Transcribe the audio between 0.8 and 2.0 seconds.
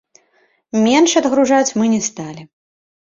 Менш адгружаць мы не